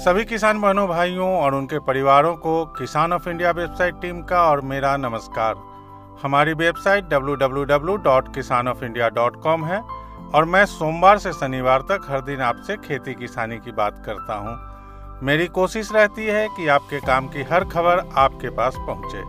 [0.00, 4.60] सभी किसान बहनों, भाइयों और उनके परिवारों को किसान ऑफ़ इंडिया वेबसाइट टीम का और
[4.60, 5.54] मेरा नमस्कार।
[6.22, 9.82] हमारी वेबसाइट www.kisanofindia.com है
[10.34, 14.58] और मैं सोमवार से शनिवार तक हर दिन आपसे खेती किसानी की बात करता हूँ।
[15.22, 19.22] मेरी कोशिश रहती है कि आपके काम की हर खबर आपके पास पहुँचे।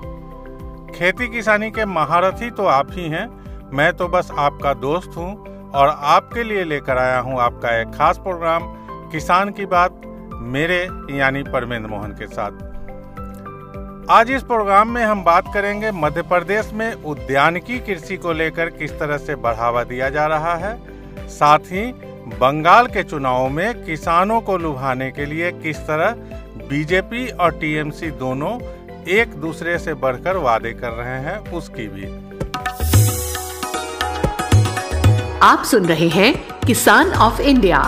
[0.91, 3.43] खेती किसानी के महारथी तो आप ही हैं।
[3.73, 8.17] मैं तो बस आपका दोस्त हूँ और आपके लिए लेकर आया हूँ आपका एक खास
[8.17, 8.61] प्रोग्राम,
[9.11, 10.01] किसान की बात
[10.43, 10.77] मेरे
[11.11, 12.69] यानी परमेंद्र मोहन के साथ।
[14.09, 18.91] आज इस प्रोग्राम में हम बात करेंगे मध्य प्रदेश में उद्यानिकी कृषि को लेकर किस
[18.99, 20.75] तरह से बढ़ावा दिया जा रहा है,
[21.29, 21.91] साथ ही
[22.35, 26.11] बंगाल के चुनाव में किसानों को लुभाने के लिए किस तरह
[26.69, 28.59] बीजेपी और टीएमसी दोनों
[29.09, 32.05] एक दूसरे से बढ़कर वादे कर रहे हैं, उसकी भी।
[35.43, 36.33] आप सुन रहे हैं
[36.65, 37.79] किसान ऑफ़ इंडिया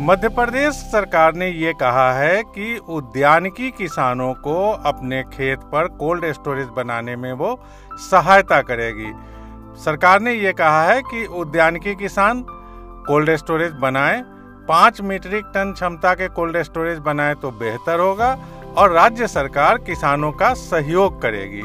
[0.00, 6.32] मध्य प्रदेश सरकार ने ये कहा है कि उद्यानिकी किसानों को अपने खेत पर कोल्ड
[6.32, 7.64] स्टोरेज बनाने में वो
[8.10, 9.12] सहायता करेगी।
[9.84, 12.44] सरकार ने ये कहा है कि उद्यानिकी किसान
[13.06, 14.22] कोल्ड स्टोरेज बनाएँ,
[14.68, 18.38] पाँच मीट्रिक टन क्षमता के कोल्ड स्टोरेज बनाए तो बेहतर होगा।
[18.76, 21.62] और राज्य सरकार किसानों का सहयोग करेगी।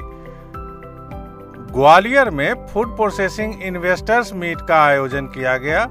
[1.73, 5.83] ग्वालियर में फ़ूड प्रोसेसिंग इन्वेस्टर्स मीट का आयोजन किया गया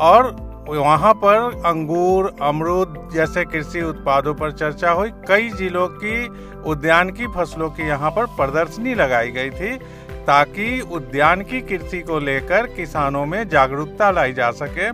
[0.00, 0.30] और
[0.68, 6.28] वहाँ पर अंगूर, अमरूद जैसे कृषि उत्पादों पर चर्चा हुई। कई जिलों की
[6.70, 9.76] उद्यान की फ़सलों की यहाँ पर प्रदर्शनी लगाई गई थी
[10.26, 14.92] ताकि उद्यान की कृषि को लेकर किसानों में जागरूकता लाई जा सके।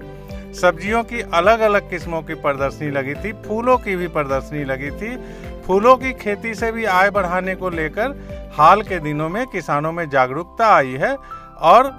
[0.54, 5.16] सब्जियों की अलग अलग किस्मों की प्रदर्शनी लगी थी, फूलों की भी प्रदर्शनी लगी थी।
[5.66, 10.08] फूलों की खेती से भी आय बढ़ाने को लेकर हाल के दिनों में किसानों में
[10.10, 11.14] जागरूकता आई है
[11.62, 11.92] और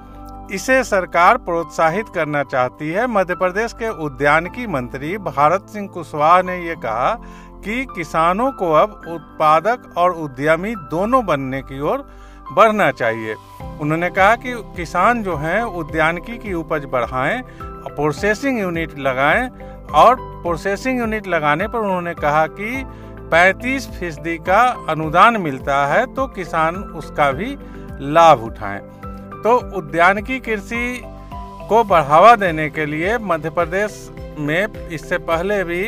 [0.54, 6.58] इसे सरकार प्रोत्साहित करना चाहती है। मध्य प्रदेश के उद्यानिकी मंत्री भारत सिंह कुशवाहा ने
[6.60, 7.14] ये कहा
[7.66, 12.08] कि किसानों को अब उत्पादक और उद्यमी दोनों बनने की ओर
[12.54, 13.36] बढ़ना चाहिए।
[13.82, 17.42] उन्होंने कहा कि किसान जो हैं, उद्यानिकी की उपज बढ़ाएँ
[17.96, 19.48] प्रोसेसिंग यूनिट लगाएँ
[19.94, 22.84] और प्रोसेसिंग यूनिट लगाने पर उन्होंने कहा कि
[23.32, 27.56] 35 फ़ीसदी का अनुदान मिलता है तो किसान उसका भी
[28.14, 28.80] लाभ उठाएँ।
[29.44, 31.02] तो उद्यानिकी कृषि
[31.70, 34.10] को बढ़ावा देने के लिए मध्य प्रदेश
[34.40, 35.84] में इससे पहले भी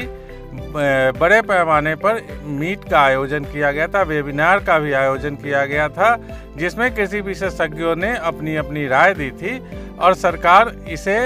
[0.54, 5.88] बड़े पैमाने पर मीट का आयोजन किया गया था, वेबिनार का भी आयोजन किया गया
[5.90, 6.16] था,
[6.58, 9.60] जिसमें कृषि विशेषज्ञों ने अपनी अपनी राय दी थी
[9.98, 11.18] और सरकार इसे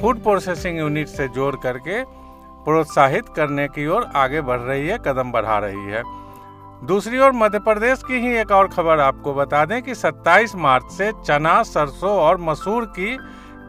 [0.00, 2.02] फ़ूड प्रोसेसिंग यूनिट से जोड़ करके
[2.64, 6.02] प्रोत्साहित करने की ओर आगे बढ़ रही है, कदम बढ़ा रही है।
[6.86, 10.90] दूसरी ओर मध्य प्रदेश की ही एक और खबर आपको बता दें कि 27 मार्च
[10.92, 13.16] से चना, सरसों और मसूर की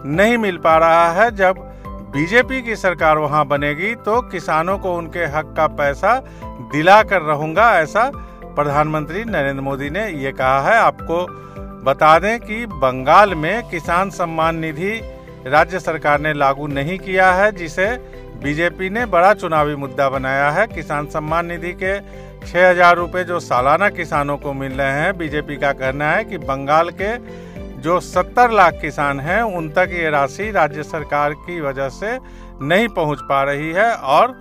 [0.06, 1.75] नहीं मिल पा रहा है, जब
[2.16, 6.14] बीजेपी की सरकार वहाँ बनेगी तो किसानों को उनके हक का पैसा
[6.72, 8.12] दिला कर रहूँगा, ऐसा
[8.56, 11.26] प्रधानमंत्री नरेंद्र मोदी ने ये कहा है। आपको
[11.84, 14.94] बता दें कि बंगाल में किसान सम्मान निधि
[15.48, 17.88] राज्य सरकार ने लागू नहीं किया है, जिसे
[18.44, 22.00] बीजेपी ने बड़ा चुनावी मुद्दा बनाया है। किसान सम्मान निधि के
[22.42, 26.38] छह हज़ार रूपए जो सालाना किसानों को मिल रहे हैं, बीजेपी का कहना है कि
[26.40, 27.18] बंगाल के
[27.86, 32.18] जो 70 लाख किसान हैं, उन तक ये राशि राज्य सरकार की वजह से
[32.62, 34.34] नहीं पहुँच पा रही है। और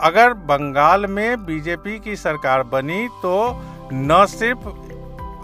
[0.00, 3.60] अगर बंगाल में बीजेपी की सरकार बनी तो
[3.92, 4.68] न सिर्फ़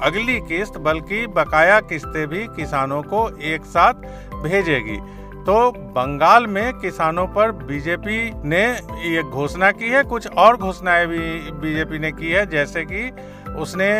[0.04, 3.94] अगली किस्त, बल्कि बकाया किस्तें भी किसानों को एक साथ
[4.42, 4.98] भेजेगी।
[5.44, 8.64] तो बंगाल में किसानों पर बीजेपी ने
[9.06, 13.10] ये घोषणा की है, कुछ और घोषणाएँ भी बीजेपी ने की है। जैसे कि
[13.56, 13.90] उसने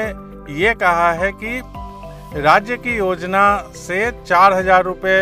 [0.61, 1.61] ये कहा है कि
[2.35, 5.21] राज्य की योजना से चार हज़ार रुपये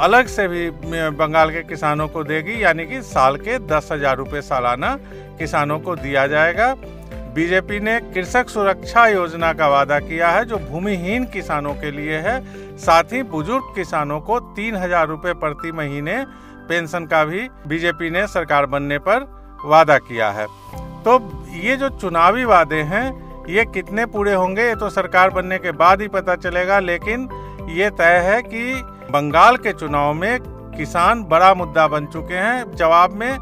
[0.00, 4.42] अलग से भी बंगाल के किसानों को देगी, यानी कि साल के दस हज़ार रुपये
[4.42, 4.96] सालाना
[5.38, 6.74] किसानों को दिया जाएगा।
[7.34, 12.40] बीजेपी ने कृषक सुरक्षा योजना का वादा किया है, जो भूमिहीन किसानों के लिए है।
[12.78, 16.24] साथ ही बुज़ुर्ग किसानों को तीन हज़ार रूपए प्रति महीने
[16.68, 19.26] पेंशन का भी बीजेपी ने सरकार बनने पर
[19.64, 20.46] वादा किया है।
[21.04, 21.18] तो
[21.56, 23.08] ये जो चुनावी वादे हैं
[23.48, 27.28] ये कितने पूरे होंगे, ये तो सरकार बनने के बाद ही पता चलेगा, लेकिन
[27.70, 30.38] ये तय है कि बंगाल के चुनाव में
[30.76, 33.38] किसान बड़ा मुद्दा बन चुके हैं। जवाब में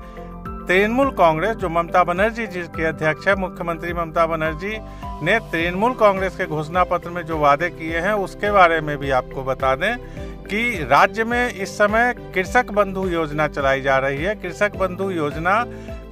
[0.67, 4.77] तृणमूल कांग्रेस, जो ममता बनर्जी जी की अध्यक्ष है, मुख्यमंत्री ममता बनर्जी
[5.25, 9.11] ने तृणमूल कांग्रेस के घोषणा पत्र में जो वादे किए हैं, उसके बारे में भी
[9.11, 9.97] आपको बता दें
[10.45, 15.65] कि राज्य में इस समय कृषक बंधु योजना चलाई जा रही है। कृषक बंधु योजना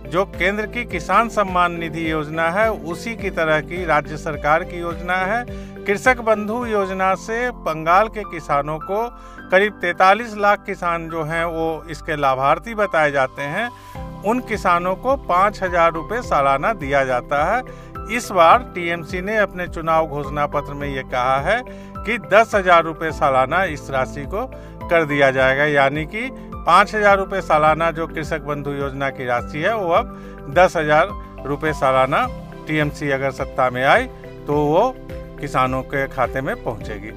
[0.07, 4.79] जो केंद्र की किसान सम्मान निधि योजना है, उसी की तरह की राज्य सरकार की
[4.79, 5.45] योजना है।
[5.87, 9.09] कृषक बंधु योजना से बंगाल के किसानों को
[9.51, 13.69] करीब 43 लाख किसान जो हैं, वो इसके लाभार्थी बताए जाते हैं।
[14.23, 17.63] उन किसानों को पाँच हज़ार रूपए सालाना दिया जाता है।
[18.17, 22.83] इस बार टीएमसी ने अपने चुनाव घोषणा पत्र में ये कहा है कि दस हज़ार
[22.85, 24.47] रुपये सालाना इस राशि को
[24.89, 26.29] कर दिया जाएगा। यानी कि
[26.67, 31.09] पाँच हज़ार रूपए सालाना जो कृषक बंधु योजना की राशि है, वो अब दस हज़ार
[31.47, 32.27] रूपए सालाना
[32.67, 34.07] टीएमसी अगर सत्ता में आई
[34.47, 34.95] तो वो
[35.41, 37.11] किसानों के खाते में पहुंचेगी।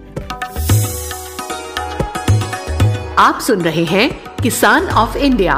[3.19, 4.09] आप सुन रहे हैं
[4.41, 5.55] किसान ऑफ़ इंडिया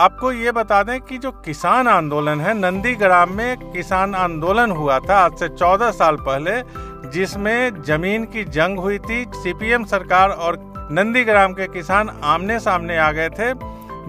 [0.00, 5.16] आपको ये बता दें कि जो किसान आंदोलन है, नंदीग्राम में किसान आंदोलन हुआ था
[5.16, 6.62] आज से 14 साल पहले,
[7.10, 10.58] जिसमें ज़मीन की जंग हुई थी। सीपीएम सरकार और
[10.92, 13.52] नंदीग्राम के किसान आमने सामने आ गए थे।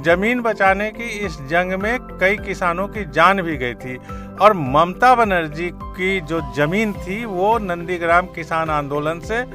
[0.02, 3.98] ज़मीन बचाने की इस जंग में कई किसानों की जान भी गई थी।
[4.42, 9.46] और ममता बनर्जी की जो ज़मीन थी, वो नंदीग्राम किसान आंदोलन से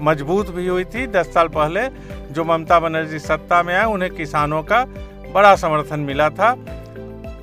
[0.00, 1.88] मज़बूत भी हुई थी। दस साल पहले
[2.32, 4.86] जो ममता बनर्जी सत्ता में आए, उन्हें किसानों का
[5.32, 6.50] बड़ा समर्थन मिला था।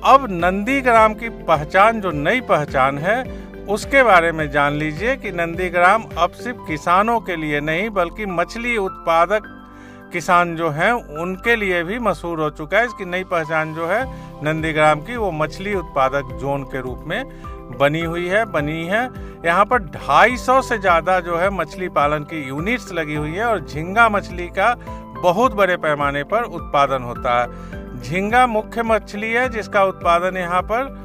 [0.04, 3.22] अब नंदीग्राम की पहचान, जो नई पहचान है,
[3.66, 8.76] उसके बारे में जान लीजिए कि नंदीग्राम अब सिर्फ़ किसानों के लिए नहीं, बल्कि मछली
[8.76, 9.56] उत्पादक
[10.12, 14.04] किसान जो हैं, उनके लिए भी मशहूर हो चुका है। इसकी नई पहचान जो है,
[14.44, 17.24] नंदीग्राम की, वो मछली उत्पादक जोन के रूप में
[17.78, 19.02] बनी हुई है, बनी है।
[19.46, 23.66] यहाँ पर 250 से ज़्यादा जो है, मछली पालन की यूनिट्स लगी हुई है और
[23.66, 24.74] झींगा मछली का
[25.22, 30.98] बहुत बड़े पैमाने पर उत्पादन होता है। झींगा मुख्य मछली है जिसका उत्पादन यहाँ पर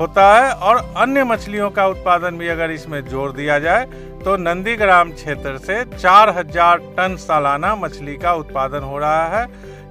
[0.00, 3.84] होता है और अन्य मछलियों का उत्पादन भी अगर इसमें जोड़ दिया जाए
[4.24, 9.46] तो नंदीग्राम क्षेत्र से 4000 टन सालाना मछली का उत्पादन हो रहा है,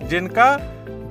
[0.07, 0.55] जिनका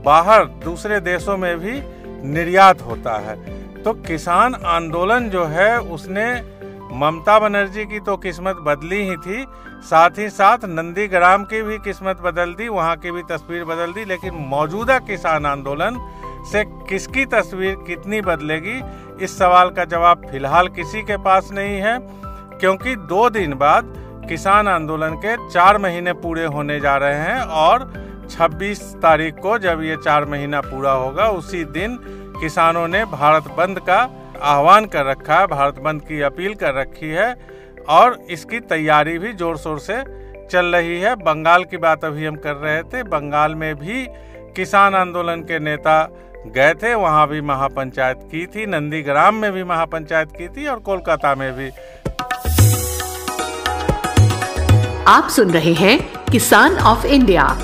[0.05, 1.81] बाहर दूसरे देशों में भी
[2.29, 3.37] निर्यात होता है।
[3.83, 6.27] तो किसान आंदोलन जो है, उसने
[6.93, 9.45] ममता बनर्जी की तो किस्मत बदली ही थी।
[9.83, 14.05] साथ ही साथ नंदीग्राम की भी किस्मत बदल दी, वहाँ की भी तस्वीर बदल दी,
[14.05, 15.99] लेकिन मौजूदा किसान आंदोलन
[16.53, 18.81] से किसकी तस्वीर कितनी बदलेगी,
[19.25, 21.99] इस सवाल का जवाब फ़िलहाल किसी के पास नहीं है,
[22.61, 23.93] क्योंकि दो दिन बाद
[24.29, 27.93] किसान आंदोलन के चार महीने पूरे होने जा रहे हैं और
[28.31, 31.99] 26 तारीख को जब ये चार महीना पूरा होगा, उसी दिन
[32.41, 34.05] किसानों ने भारत बंद का
[34.37, 37.37] आह्वान कर रखा है, भारत बंद की अपील कर रखी है
[37.89, 40.05] और इसकी तैयारी भी ज़ोर शोर से
[40.51, 44.07] चल रही है। बंगाल की बात अभी हम कर रहे थे, बंगाल में भी
[44.57, 46.11] किसान आंदोलन के नेता
[46.47, 51.35] गए थे, वहाँ भी महापंचायत की थी, नंदीग्राम में भी महापंचायत की थी और कोलकाता
[51.35, 51.71] में भी।
[55.09, 57.59] आप सुन रहे हैं किसान ऑफ़ इंडिया